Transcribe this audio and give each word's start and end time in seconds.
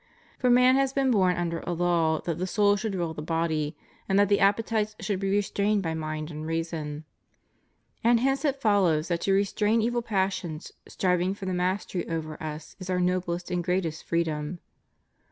For 0.39 0.49
man 0.49 0.77
has 0.77 0.93
been 0.93 1.11
born 1.11 1.37
under 1.37 1.59
a 1.59 1.73
law 1.73 2.21
that 2.21 2.39
the 2.39 2.47
soul 2.47 2.75
should 2.75 2.95
rule 2.95 3.13
the 3.13 3.21
body, 3.21 3.77
and 4.09 4.17
that 4.17 4.29
the 4.29 4.39
appetites 4.39 4.95
should 4.99 5.19
be 5.19 5.29
restrained 5.29 5.83
by 5.83 5.93
mind 5.93 6.31
and 6.31 6.47
reason; 6.47 7.03
and 8.03 8.19
hence 8.19 8.43
it 8.43 8.59
follows 8.59 9.09
that 9.09 9.21
to 9.21 9.31
restrain 9.33 9.79
evil 9.79 10.01
passions 10.01 10.71
striving 10.87 11.35
for 11.35 11.45
the 11.45 11.53
mastery 11.53 12.09
over 12.09 12.41
us 12.41 12.75
is 12.79 12.89
our 12.89 12.99
noblest 12.99 13.51
and 13.51 13.63
greatest 13.63 14.03
freedom. 14.03 14.57